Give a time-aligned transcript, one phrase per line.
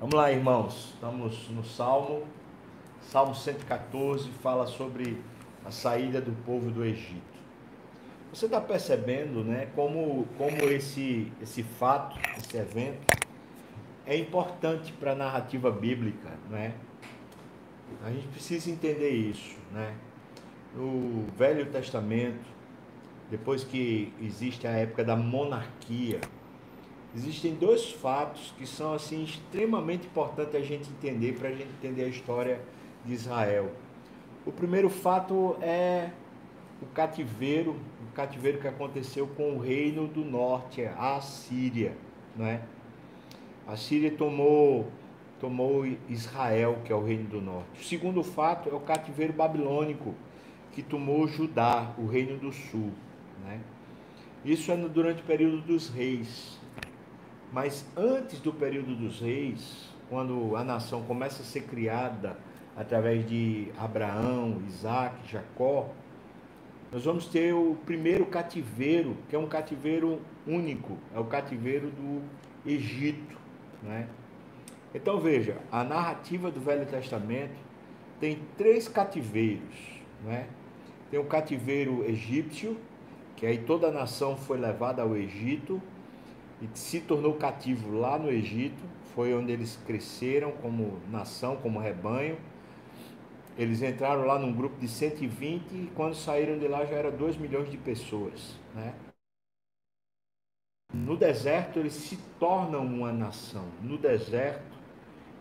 [0.00, 0.92] Vamos lá, irmãos.
[0.94, 2.22] Estamos no Salmo.
[3.02, 5.20] Salmo 114 fala sobre
[5.64, 7.20] a saída do povo do Egito.
[8.32, 13.04] Você está percebendo, né, como, como esse, esse fato, esse evento,
[14.06, 16.74] é importante para a narrativa bíblica, né?
[18.04, 19.96] A gente precisa entender isso, né?
[20.76, 22.48] No Velho Testamento,
[23.28, 26.20] depois que existe a época da monarquia,
[27.14, 32.04] existem dois fatos que são assim extremamente importantes a gente entender para a gente entender
[32.04, 32.60] a história
[33.04, 33.70] de Israel.
[34.46, 36.10] O primeiro fato é
[36.80, 37.76] o cativeiro,
[38.08, 41.96] o cativeiro que aconteceu com o reino do norte, a Síria,
[42.36, 42.62] não é?
[43.66, 44.90] A Síria tomou
[45.40, 47.80] tomou Israel, que é o reino do norte.
[47.80, 50.14] O segundo fato é o cativeiro babilônico,
[50.72, 52.92] que tomou Judá, o reino do sul,
[53.44, 53.60] né?
[54.44, 56.57] Isso é durante o período dos reis.
[57.52, 62.36] Mas antes do período dos reis, quando a nação começa a ser criada
[62.76, 65.88] através de Abraão, Isaac, Jacó,
[66.92, 72.22] nós vamos ter o primeiro cativeiro, que é um cativeiro único, é o cativeiro do
[72.64, 73.36] Egito.
[73.82, 74.08] Né?
[74.94, 77.56] Então veja, a narrativa do Velho Testamento
[78.20, 80.00] tem três cativeiros.
[80.24, 80.46] Né?
[81.10, 82.76] Tem o cativeiro egípcio,
[83.36, 85.80] que aí toda a nação foi levada ao Egito
[86.60, 88.82] e se tornou cativo lá no Egito,
[89.14, 92.38] foi onde eles cresceram como nação, como rebanho.
[93.56, 97.36] Eles entraram lá num grupo de 120 e quando saíram de lá já era 2
[97.36, 98.56] milhões de pessoas.
[98.74, 98.94] Né?
[100.94, 103.66] No deserto eles se tornam uma nação.
[103.82, 104.78] No deserto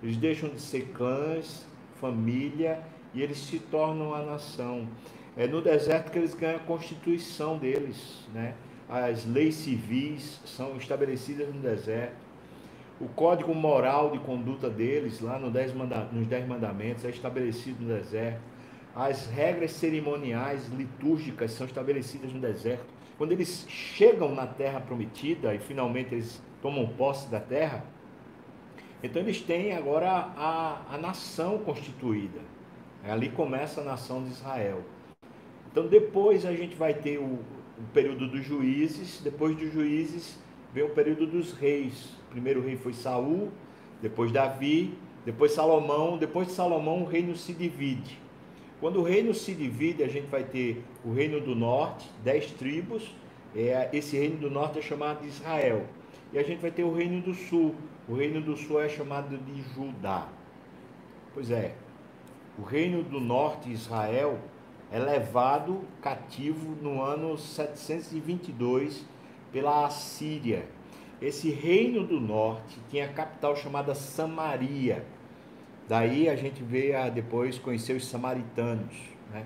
[0.02, 1.66] eles deixam de ser clãs,
[2.00, 4.88] família e eles se tornam a nação.
[5.36, 8.56] É no deserto que eles ganham a constituição deles, né?
[8.90, 12.16] As leis civis são estabelecidas no deserto,
[13.00, 17.94] o código moral de conduta deles, lá no dez nos Dez Mandamentos, é estabelecido no
[17.94, 18.40] deserto,
[18.96, 22.86] as regras cerimoniais litúrgicas são estabelecidas no deserto.
[23.18, 27.86] Quando eles chegam na terra prometida e finalmente eles tomam posse da terra,
[29.04, 32.40] então eles têm agora a, a nação constituída.
[33.04, 34.84] Ali começa a nação de Israel.
[35.72, 37.40] Então depois a gente vai ter o,
[37.78, 40.38] o período dos juízes, depois dos juízes
[40.74, 42.06] vem o período dos reis.
[42.28, 43.52] O primeiro rei foi Saul,
[44.02, 48.20] depois Davi, depois Salomão, depois de Salomão o reino se divide.
[48.80, 53.16] Quando o reino se divide, a gente vai ter o reino do norte, dez tribos,
[53.56, 55.86] é, esse reino do norte é chamado de Israel.
[56.32, 57.76] E a gente vai ter o reino do sul,
[58.08, 60.28] o reino do sul é chamado de Judá.
[61.34, 61.74] Pois é,
[62.58, 64.40] o reino do norte, Israel,
[64.92, 69.06] é levado cativo no ano 722
[69.52, 70.66] pela Assíria.
[71.22, 75.06] Esse reino do norte tinha a capital chamada Samaria.
[75.88, 78.96] Daí a gente vê a, depois conhecer os samaritanos.
[79.32, 79.46] Né?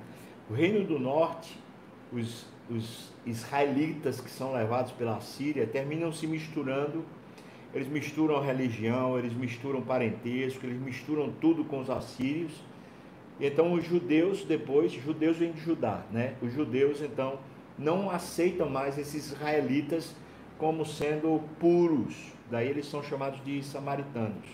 [0.50, 1.58] O reino do norte,
[2.12, 7.06] os, os israelitas que são levados pela Síria terminam se misturando.
[7.74, 12.52] Eles misturam religião, eles misturam parentesco, eles misturam tudo com os assírios
[13.42, 16.36] então os judeus depois, judeus vêm de Judá, né?
[16.42, 17.40] Os judeus então
[17.78, 20.16] não aceitam mais esses israelitas
[20.60, 22.14] como sendo puros.
[22.52, 24.48] Daí eles são chamados de samaritanos.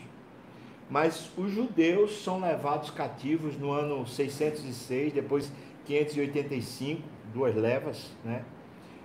[0.90, 5.52] Mas os judeus são levados cativos no ano 606, depois
[5.86, 7.02] 585,
[7.34, 8.44] duas levas, né?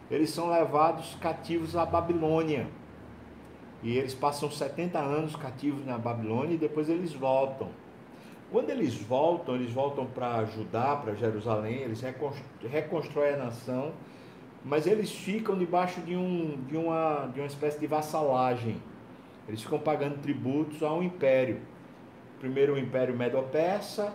[0.08, 2.68] Eles são levados cativos à Babilônia.
[3.82, 7.68] E eles passam 70 anos cativos na Babilônia e depois eles voltam.
[8.52, 12.04] Quando eles voltam, eles voltam para Judá, para Jerusalém, eles
[12.70, 13.92] reconstroem a nação,
[14.62, 18.76] mas eles ficam debaixo de, um, de, uma, de uma espécie de vassalagem.
[19.48, 21.60] Eles ficam pagando tributos a um império.
[22.40, 24.12] Primeiro o Império Medo-Persa,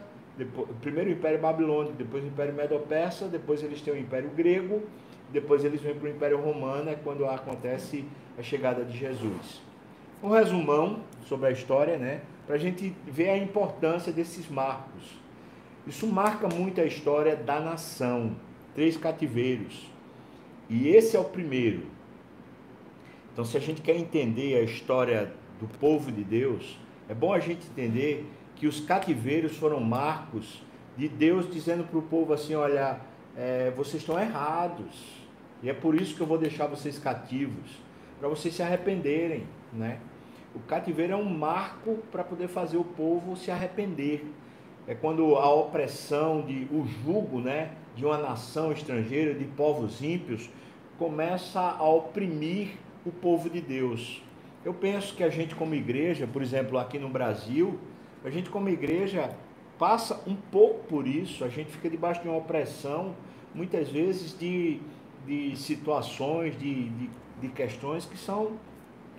[0.81, 4.83] primeiro o Império Babilônico, depois o Império Medo-Persa, depois eles têm o Império Grego,
[5.31, 8.05] depois eles vêm para o Império Romano, é quando acontece
[8.37, 9.63] a chegada de Jesus.
[10.21, 12.21] Um resumão sobre a história, né?
[12.47, 15.03] Para a gente ver a importância desses marcos.
[15.85, 18.35] Isso marca muito a história da nação,
[18.73, 19.91] três cativeiros.
[20.69, 21.83] E esse é o primeiro.
[23.33, 26.79] Então, se a gente quer entender a história do povo de Deus,
[27.09, 30.63] é bom a gente entender que os cativeiros foram marcos
[30.97, 32.99] de Deus dizendo para o povo assim: olha,
[33.35, 35.27] é, vocês estão errados,
[35.61, 37.69] e é por isso que eu vou deixar vocês cativos,
[38.19, 39.99] para vocês se arrependerem, né?
[40.57, 44.25] O cativeiro é um marco para poder fazer o povo se arrepender.
[44.87, 50.49] É quando a opressão, de, o jugo né, de uma nação estrangeira, de povos ímpios,
[50.97, 52.69] começa a oprimir
[53.05, 54.23] o povo de Deus.
[54.65, 57.77] Eu penso que a gente como igreja, por exemplo, aqui no Brasil,
[58.25, 59.29] a gente como igreja
[59.77, 63.15] passa um pouco por isso, a gente fica debaixo de uma opressão,
[63.53, 64.79] muitas vezes de,
[65.27, 67.09] de situações, de, de,
[67.41, 68.53] de questões que são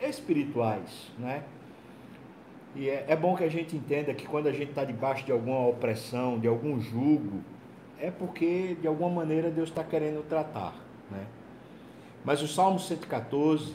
[0.00, 1.42] espirituais, né?
[2.74, 5.32] E é, é, bom que a gente entenda que quando a gente está debaixo de
[5.32, 7.40] alguma opressão, de algum jugo,
[7.98, 10.74] é porque de alguma maneira Deus está querendo tratar,
[11.10, 11.26] né?
[12.24, 13.74] Mas o Salmo 114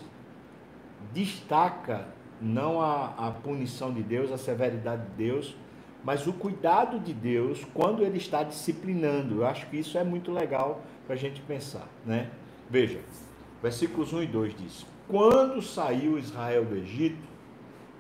[1.14, 2.08] destaca
[2.40, 5.56] não a, a punição de Deus, a severidade de Deus,
[6.04, 9.42] mas o cuidado de Deus quando ele está disciplinando.
[9.42, 12.30] Eu acho que isso é muito legal para a gente pensar, né?
[12.70, 13.00] Veja,
[13.62, 17.22] versículos 1 e 2 diz: Quando saiu Israel do Egito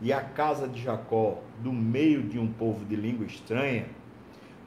[0.01, 3.88] e a casa de Jacó do meio de um povo de língua estranha,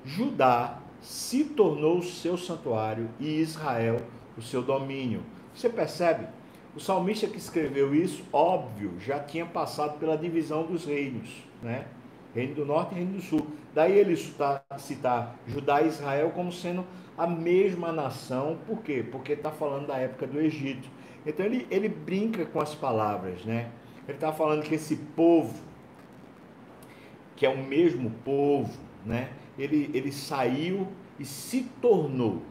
[0.04, 4.00] Judá se tornou o seu santuário e Israel
[4.36, 5.22] o seu domínio.
[5.54, 6.26] Você percebe?
[6.74, 11.28] O salmista que escreveu isso, óbvio, já tinha passado pela divisão dos reinos,
[11.62, 11.86] né?
[12.34, 13.46] Reino do Norte e Reino do Sul.
[13.74, 16.84] Daí ele citar, citar Judá e Israel como sendo
[17.16, 18.58] a mesma nação.
[18.66, 19.02] Por quê?
[19.10, 20.86] Porque está falando da época do Egito.
[21.26, 23.70] Então ele, ele brinca com as palavras, né?
[24.06, 25.60] Ele está falando que esse povo,
[27.34, 28.72] que é o mesmo povo,
[29.04, 29.30] né?
[29.58, 30.86] Ele, ele saiu
[31.18, 32.42] e se tornou,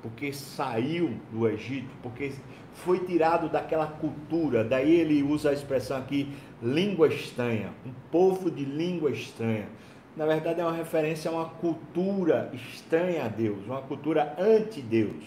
[0.00, 2.32] porque saiu do Egito, porque
[2.74, 6.28] foi tirado daquela cultura, daí ele usa a expressão aqui,
[6.62, 9.66] língua estranha, um povo de língua estranha.
[10.14, 15.24] Na verdade, é uma referência a uma cultura estranha a Deus, uma cultura anti-Deus,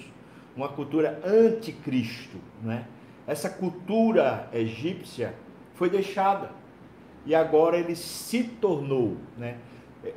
[0.60, 2.38] uma cultura anticristo.
[2.62, 2.86] Né?
[3.26, 5.34] Essa cultura egípcia
[5.74, 6.52] foi deixada
[7.26, 9.16] e agora ele se tornou.
[9.38, 9.58] Né?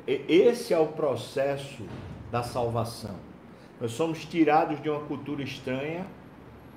[0.05, 1.85] Esse é o processo
[2.29, 3.15] da salvação.
[3.79, 6.05] Nós somos tirados de uma cultura estranha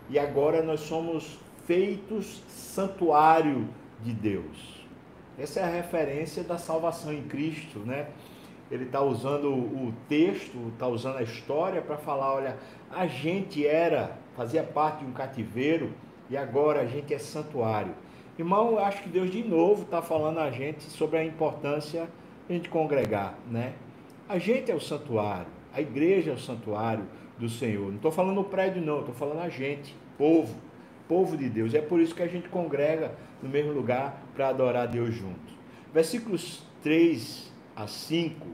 [0.08, 3.68] e agora nós somos feitos santuário
[4.02, 4.86] de Deus.
[5.36, 8.08] Essa é a referência da salvação em Cristo, né?
[8.70, 12.56] Ele está usando o texto, está usando a história para falar, olha,
[12.90, 15.92] a gente era, fazia parte de um cativeiro
[16.28, 17.94] e agora a gente é santuário.
[18.38, 22.08] Irmão, eu acho que Deus de novo está falando a gente sobre a importância
[22.46, 23.74] de a gente congregar, né?
[24.28, 27.06] A gente é o santuário, a igreja é o santuário,
[27.38, 27.88] do Senhor.
[27.88, 30.56] Não estou falando o prédio, não, estou falando a gente, povo,
[31.08, 31.74] povo de Deus.
[31.74, 33.12] É por isso que a gente congrega
[33.42, 35.54] no mesmo lugar para adorar Deus junto.
[35.92, 38.46] Versículos 3 a 5,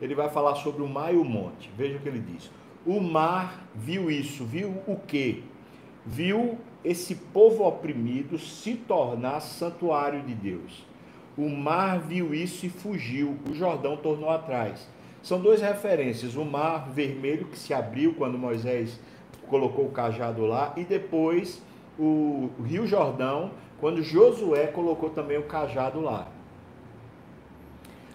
[0.00, 1.70] ele vai falar sobre o mar e o monte.
[1.76, 2.50] Veja o que ele diz.
[2.86, 5.42] O mar viu isso, viu o quê?
[6.06, 10.86] Viu esse povo oprimido se tornar santuário de Deus.
[11.36, 14.88] O mar viu isso e fugiu, o Jordão tornou atrás.
[15.22, 18.98] São duas referências: o mar vermelho que se abriu quando Moisés
[19.48, 21.62] colocou o cajado lá, e depois
[21.98, 23.50] o Rio Jordão,
[23.80, 26.28] quando Josué colocou também o cajado lá.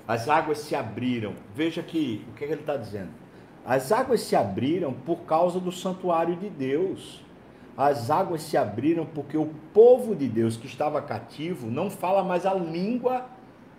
[0.07, 1.33] As águas se abriram.
[1.55, 3.09] Veja aqui o que, é que ele está dizendo.
[3.65, 7.23] As águas se abriram por causa do santuário de Deus.
[7.77, 12.45] As águas se abriram porque o povo de Deus que estava cativo não fala mais
[12.45, 13.25] a língua,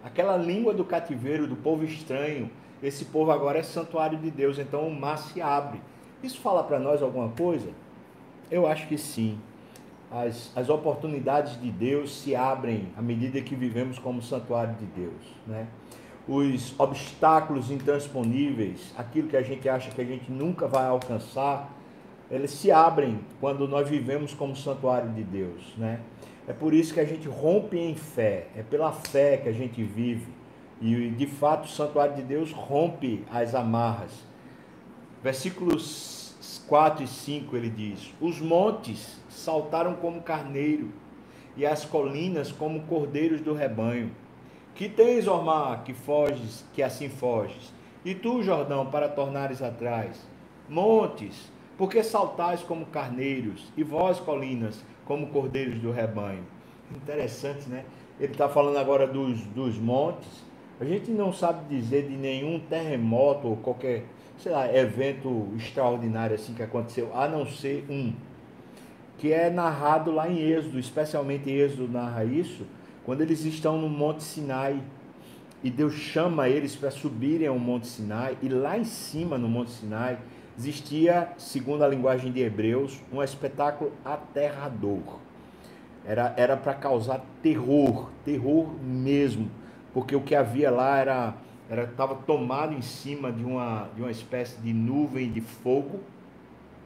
[0.02, 2.50] aquela língua do cativeiro, do povo estranho,
[2.82, 5.80] esse povo agora é santuário de Deus, então o mar se abre.
[6.22, 7.70] Isso fala para nós alguma coisa?
[8.50, 9.38] Eu acho que sim.
[10.10, 15.22] As, as oportunidades de Deus se abrem à medida que vivemos como santuário de Deus.
[15.46, 15.66] Né?
[16.26, 21.70] Os obstáculos intransponíveis, aquilo que a gente acha que a gente nunca vai alcançar,
[22.30, 25.74] eles se abrem quando nós vivemos como santuário de Deus.
[25.76, 26.00] Né?
[26.48, 29.82] É por isso que a gente rompe em fé, é pela fé que a gente
[29.82, 30.26] vive
[30.80, 34.10] e de fato o santuário de Deus rompe as amarras.
[35.22, 40.92] Versículos 4 e 5 ele diz: Os montes saltaram como carneiro,
[41.56, 44.10] e as colinas como cordeiros do rebanho.
[44.74, 47.72] Que tens, ó mar, que foges, que assim foges?
[48.04, 50.26] E tu, Jordão, para tornares atrás?
[50.68, 56.44] Montes, porque saltais como carneiros, e vós, colinas, como cordeiros do rebanho?
[56.94, 57.84] Interessante, né?
[58.18, 60.44] Ele está falando agora dos, dos montes,
[60.80, 64.04] a gente não sabe dizer de nenhum terremoto ou qualquer,
[64.38, 68.12] sei lá, evento extraordinário assim que aconteceu, a não ser um,
[69.18, 72.66] que é narrado lá em Êxodo, especialmente Êxodo narra isso,
[73.04, 74.82] quando eles estão no Monte Sinai
[75.62, 79.70] e Deus chama eles para subirem ao Monte Sinai e lá em cima no Monte
[79.70, 80.18] Sinai
[80.58, 85.18] existia, segundo a linguagem de Hebreus, um espetáculo aterrador.
[86.04, 89.50] Era era para causar terror, terror mesmo
[89.94, 91.34] porque o que havia lá era
[91.70, 96.00] era estava tomado em cima de uma de uma espécie de nuvem de fogo,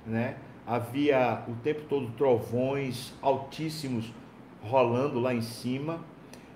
[0.07, 0.37] né?
[0.67, 4.13] Havia o tempo todo trovões altíssimos
[4.69, 6.01] rolando lá em cima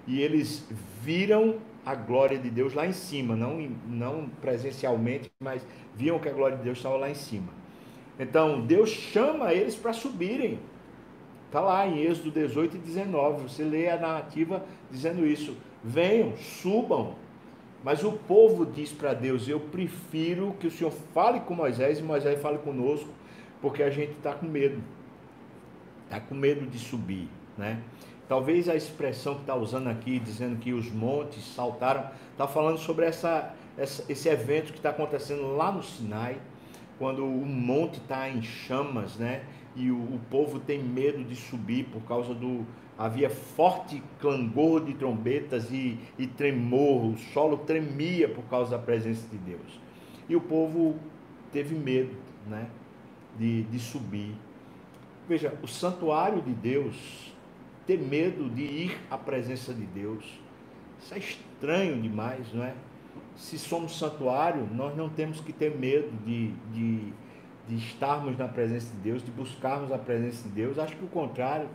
[0.07, 0.69] e eles
[1.01, 6.33] viram a glória de Deus lá em cima, não, não presencialmente, mas viam que a
[6.33, 7.49] glória de Deus estava lá em cima.
[8.19, 10.59] Então Deus chama eles para subirem.
[11.47, 13.43] Está lá em Êxodo 18 e 19.
[13.43, 15.57] Você lê a narrativa dizendo isso.
[15.83, 17.15] Venham, subam.
[17.85, 22.03] Mas o povo diz para Deus: Eu prefiro que o Senhor fale com Moisés e
[22.03, 23.09] Moisés fale conosco,
[23.61, 24.83] porque a gente está com medo.
[26.05, 27.29] Está com medo de subir.
[27.57, 27.83] Né?
[28.29, 33.05] Talvez a expressão que está usando aqui, dizendo que os montes saltaram, está falando sobre
[33.05, 36.39] essa, essa, esse evento que está acontecendo lá no Sinai,
[36.99, 39.43] quando o monte está em chamas, né?
[39.75, 42.65] E o, o, povo tem medo de subir por causa do.
[42.97, 49.27] Havia forte clangor de trombetas e, e tremor, o solo tremia por causa da presença
[49.29, 49.81] de Deus.
[50.29, 50.97] E o povo
[51.53, 52.15] teve medo,
[52.47, 52.67] né?
[53.39, 54.35] De, de subir.
[55.29, 57.32] Veja, o santuário de Deus
[57.87, 60.25] ter medo de ir à presença de Deus.
[61.01, 62.75] Isso é estranho demais, não é?
[63.37, 67.13] Se somos santuário, nós não temos que ter medo de, de,
[67.69, 70.79] de estarmos na presença de Deus, de buscarmos a presença de Deus.
[70.79, 71.69] Acho que o contrário,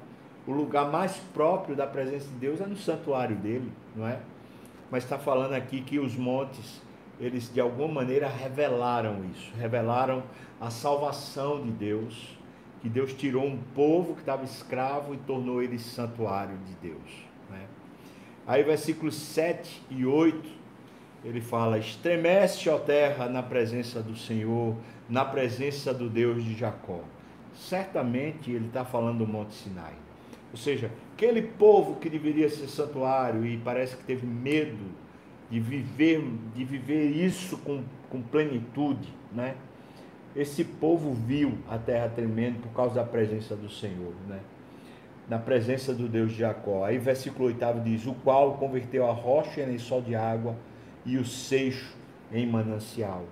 [0.45, 4.19] o lugar mais próprio da presença de Deus é no santuário dele, não é?
[4.89, 6.81] Mas está falando aqui que os montes,
[7.19, 10.23] eles de alguma maneira revelaram isso, revelaram
[10.59, 12.36] a salvação de Deus
[12.87, 17.25] que Deus tirou um povo que estava escravo e tornou ele santuário de Deus.
[17.49, 17.65] Né?
[18.47, 20.49] Aí, versículos 7 e 8,
[21.25, 24.73] ele fala: Estremece, ó terra, na presença do Senhor,
[25.09, 27.01] na presença do Deus de Jacó.
[27.53, 29.93] Certamente ele está falando do Monte Sinai.
[30.51, 34.85] Ou seja, aquele povo que deveria ser santuário e parece que teve medo
[35.51, 36.23] de viver,
[36.55, 39.55] de viver isso com, com plenitude, né?
[40.37, 44.39] Esse povo viu a terra tremendo por causa da presença do Senhor, né?
[45.27, 46.85] Na presença do Deus de Jacó.
[46.85, 50.55] Aí versículo 8 diz: O qual converteu a rocha em sol de água
[51.03, 51.97] e o seixo
[52.31, 53.23] em manancial.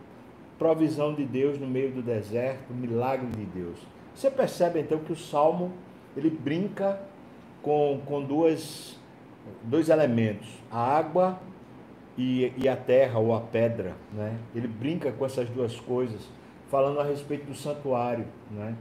[0.58, 3.78] Provisão de Deus no meio do deserto, milagre de Deus.
[4.16, 5.72] Você percebe então que o salmo
[6.18, 7.00] ele brinca
[7.62, 9.00] com, com duas,
[9.62, 11.40] dois elementos: a água
[12.18, 13.94] e, e a terra ou a pedra.
[14.12, 14.36] Né?
[14.56, 16.28] Ele brinca com essas duas coisas
[16.70, 18.26] falando a respeito do santuário.
[18.52, 18.76] Né?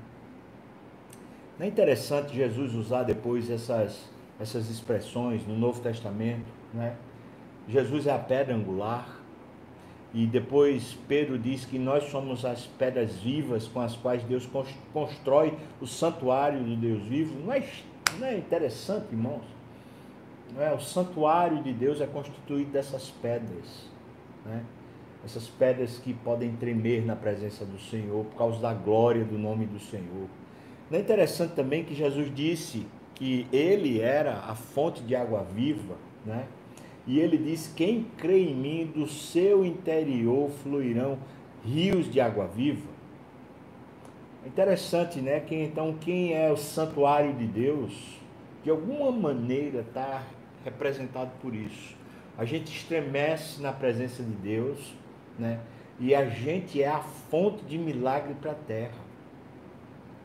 [1.58, 4.08] Não é interessante Jesus usar depois essas,
[4.40, 6.46] essas expressões no Novo Testamento?
[6.72, 6.96] Né?
[7.68, 9.20] Jesus é a pedra angular.
[10.12, 14.48] E depois Pedro diz que nós somos as pedras vivas com as quais Deus
[14.92, 17.34] constrói o santuário do Deus vivo.
[17.44, 17.68] Não é,
[18.16, 19.42] não é interessante, irmãos?
[20.54, 20.72] Não é?
[20.72, 23.90] O santuário de Deus é constituído dessas pedras.
[24.44, 24.62] Né?
[25.24, 29.66] Essas pedras que podem tremer na presença do Senhor por causa da glória do nome
[29.66, 30.28] do Senhor.
[30.90, 35.96] Não é interessante também que Jesus disse que ele era a fonte de água viva,
[36.26, 36.46] né?
[37.06, 41.18] E ele diz: Quem crê em mim, do seu interior fluirão
[41.64, 42.92] rios de água viva.
[44.44, 45.40] É interessante, né?
[45.40, 48.20] Que então quem é o santuário de Deus,
[48.62, 50.22] de alguma maneira está
[50.64, 51.96] representado por isso.
[52.36, 54.94] A gente estremece na presença de Deus,
[55.38, 55.60] né?
[55.98, 59.04] E a gente é a fonte de milagre para a terra.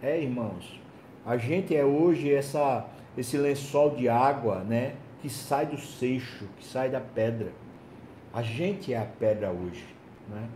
[0.01, 0.79] É, irmãos.
[1.25, 2.87] A gente é hoje essa
[3.17, 7.51] esse lençol de água, né, que sai do seixo, que sai da pedra.
[8.33, 9.85] A gente é a pedra hoje,
[10.27, 10.47] né?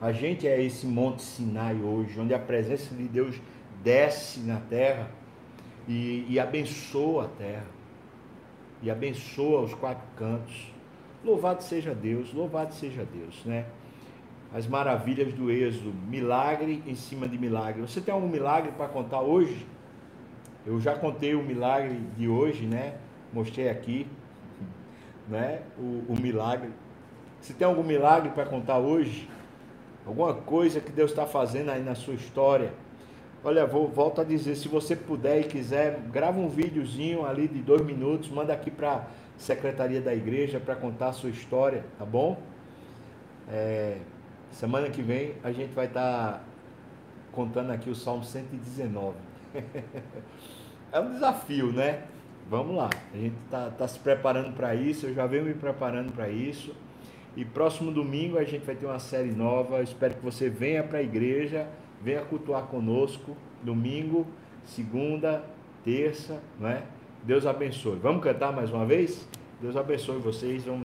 [0.00, 3.40] A gente é esse monte Sinai hoje, onde a presença de Deus
[3.82, 5.08] desce na terra
[5.88, 7.66] e, e abençoa a terra.
[8.82, 10.72] E abençoa os quatro cantos.
[11.24, 13.64] Louvado seja Deus, louvado seja Deus, né?
[14.54, 17.82] As maravilhas do êxodo, milagre em cima de milagre.
[17.82, 19.66] Você tem algum milagre para contar hoje?
[20.64, 22.94] Eu já contei o milagre de hoje, né?
[23.32, 24.06] Mostrei aqui,
[25.28, 25.62] né?
[25.76, 26.70] O, o milagre.
[27.40, 29.28] Você tem algum milagre para contar hoje?
[30.06, 32.72] Alguma coisa que Deus está fazendo aí na sua história?
[33.42, 37.58] Olha, vou volto a dizer, se você puder e quiser, grava um videozinho ali de
[37.58, 39.04] dois minutos, manda aqui para
[39.36, 42.40] secretaria da igreja para contar a sua história, tá bom?
[43.50, 43.98] É,
[44.54, 46.40] Semana que vem a gente vai estar tá
[47.32, 49.16] contando aqui o Salmo 119.
[50.92, 52.04] é um desafio, né?
[52.48, 56.12] Vamos lá, a gente está tá se preparando para isso, eu já venho me preparando
[56.12, 56.72] para isso.
[57.36, 59.82] E próximo domingo a gente vai ter uma série nova.
[59.82, 61.66] espero que você venha para a igreja,
[62.00, 63.36] venha cultuar conosco.
[63.60, 64.24] Domingo,
[64.64, 65.42] segunda,
[65.84, 66.84] terça, não é?
[67.24, 67.98] Deus abençoe.
[67.98, 69.28] Vamos cantar mais uma vez?
[69.60, 70.64] Deus abençoe vocês.
[70.64, 70.82] Vamos